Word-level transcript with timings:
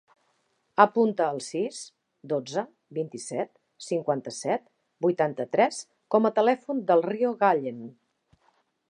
Apunta 0.83 1.25
el 1.33 1.41
sis, 1.47 1.81
dotze, 2.31 2.63
vint-i-set, 2.99 3.51
cinquanta-set, 3.89 4.65
vuitanta-tres 5.07 5.83
com 6.17 6.29
a 6.31 6.33
telèfon 6.41 6.83
del 6.89 7.07
Rio 7.11 7.35
Gallen. 7.45 7.85